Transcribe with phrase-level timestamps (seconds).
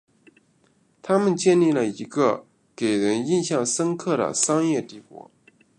[1.03, 5.29] 他们建立了一个给人印象深刻的商业帝国。